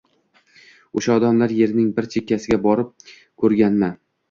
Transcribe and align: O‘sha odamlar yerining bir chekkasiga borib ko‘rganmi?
O‘sha 1.01 1.17
odamlar 1.21 1.53
yerining 1.59 1.93
bir 2.01 2.09
chekkasiga 2.15 2.61
borib 2.67 2.91
ko‘rganmi? 3.45 3.95